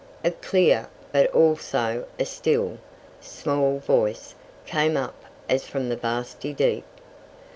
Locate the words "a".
0.25-0.31, 2.19-2.25